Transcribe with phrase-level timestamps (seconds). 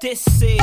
[0.00, 0.58] This is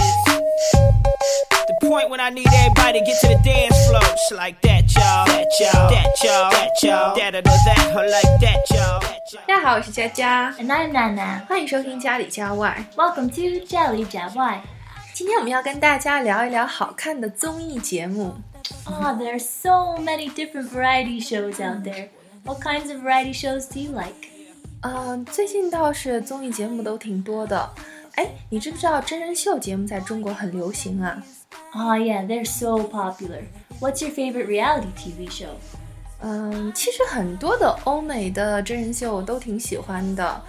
[0.75, 4.01] the point when I need everybody to get to the dance floor.
[4.01, 5.25] Just like that, y'all.
[5.25, 5.89] That, y'all.
[5.89, 6.49] That, y'all.
[6.51, 7.15] That, y'all.
[7.15, 9.01] That, or that, or like that, y'all.
[9.47, 11.45] 大家好，我是佳佳， And I'm Nana.
[11.47, 12.85] 欢迎收听家里家外。
[12.95, 14.61] Welcome to 家里家外。
[15.13, 18.35] 今天我们要跟大家聊一聊好看的综艺节目。
[18.85, 22.09] Oh, there are so many different variety shows out there.
[22.43, 24.29] What kinds of variety shows do you like?
[24.81, 27.69] 嗯、最近倒是综艺节目都挺多的。
[28.17, 31.23] 哎，你知不知道真人秀节目在中国很流行啊？
[31.73, 33.43] Oh, yeah, they're so popular.
[33.79, 35.55] What's your favorite reality TV show?
[36.21, 40.41] 嗯，其实很多的欧美的真人秀我都挺喜欢的。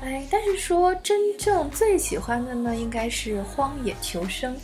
[0.00, 4.54] 哎，但是说真正最喜欢的呢，应该是《荒野求生》。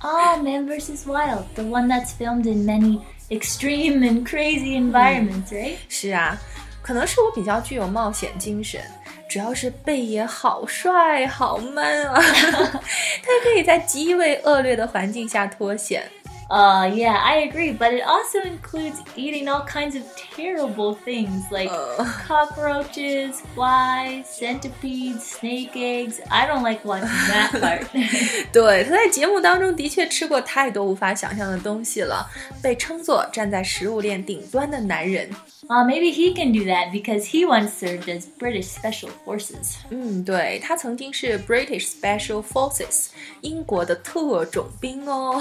[0.00, 1.06] Oh, Man vs.
[1.06, 5.76] Wild, the one that's filmed in many extreme and crazy environments, right?
[5.88, 6.36] 是啊，
[6.82, 8.80] 可能是我比较具有冒险精神，
[9.27, 16.09] 主要是贝爷好帅好 man 啊， 他可以在极为恶劣的环境下脱险。
[16.50, 20.02] Uh, yeah, I agree, but it also includes eating all kinds of
[20.36, 21.70] terrible things like
[22.28, 26.20] cockroaches, flies, centipedes, snake eggs.
[26.30, 27.86] I don't like watching that part.
[28.52, 32.28] 对，他在节目当中的确吃过太多无法想象的东西了，
[32.62, 35.30] 被称作站在食物链顶端的男人。
[35.68, 39.76] uh, maybe he can do that because he once served as British Special Forces.
[39.88, 43.06] 嗯，对他曾经是 British Special Forces
[43.40, 45.40] 英国的特种兵哦。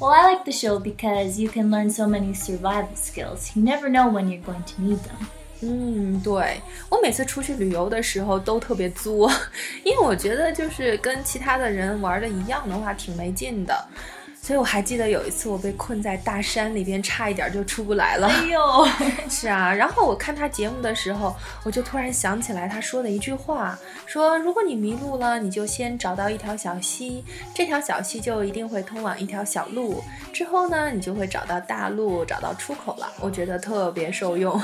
[0.00, 3.56] Well, I like the show because you can learn so many survival skills.
[3.56, 5.26] You never know when you're going to need them.
[5.62, 9.30] 嗯，对我每次出去旅游的时候都特别作，
[9.84, 13.88] 因为我觉得就是跟其他的人玩的一样的话挺没劲的。
[14.43, 18.27] 所以我还记得有一次我被困在大山里边，差一点就出不来了。
[18.27, 18.87] 哎呦
[19.29, 30.03] 是啊，然后我看他节目的时候，我就突然想起来他说的一句话，说如果你迷路了，你就先找到一条小溪，这条小溪就一定会通往一条小路，
[30.33, 33.13] 之后呢，你就会找到大路，找到出口了。
[33.19, 34.59] 我觉得特别受用。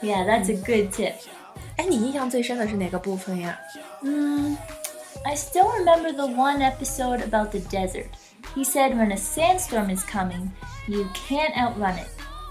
[0.00, 1.12] yeah, that's a good tip.
[1.76, 3.58] 哎，你印象最深的是哪个部分呀
[4.00, 4.56] ？Mm,
[5.24, 8.06] I still remember the one episode about the desert.
[8.55, 10.51] He said when a sandstorm is coming,
[10.87, 12.09] you can't outrun it.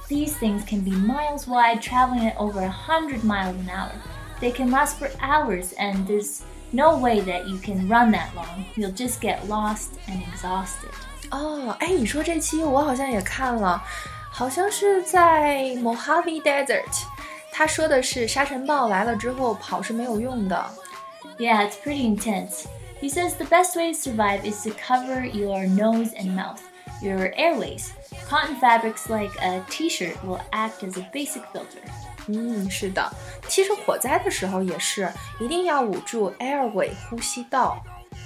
[0.09, 3.93] These things can be miles wide, traveling at over a 100 miles an hour.
[4.41, 6.43] They can last for hours, and there's
[6.73, 8.65] no way that you can run that long.
[8.75, 10.91] You'll just get lost and exhausted.
[11.31, 13.83] 哦，哎，你说这期我好像也看了，
[14.31, 17.05] 好像是在 Mojave Desert。
[17.53, 20.67] 他说的是沙尘暴来了之后跑是没有用的。
[21.39, 22.65] Yeah, it's pretty intense.
[23.01, 26.63] He says the best way to survive is to cover your nose and mouth,
[27.03, 27.93] your airways.
[28.29, 31.83] Cotton fabrics like a t shirt will act as a basic filter.
[32.29, 33.13] 嗯，是的，
[33.49, 37.83] 其实火灾的时候也是，一定要捂住 airway 呼吸道。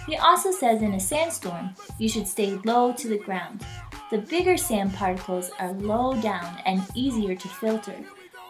[0.07, 3.61] He also says in a sandstorm, you should stay low to the ground.
[4.11, 7.97] The bigger sand particles are low down and easier to filter.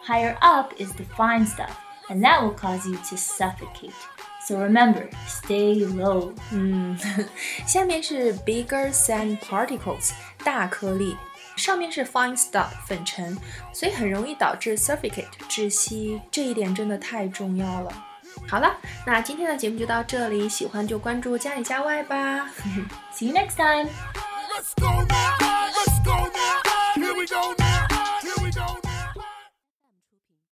[0.03, 1.77] Higher up is the fine stuff,
[2.09, 3.95] and that will cause you to suffocate.
[4.47, 6.31] So remember, stay low.
[6.51, 6.97] 嗯，
[7.65, 10.11] 下面是 bigger sand particles
[10.43, 11.17] 大颗粒，
[11.57, 13.37] 上面是 fine stuff 粉尘，
[13.73, 17.91] 所以很容易导致 suffocate 窒息，这一点真的太重要了。
[18.47, 22.49] 好了，那今天的节目就到这里，喜欢就关注家里家外吧。
[23.13, 23.89] See you next time.
[24.55, 25.27] Let's go now.